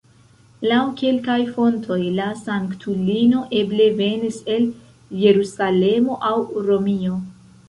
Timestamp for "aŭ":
6.33-6.37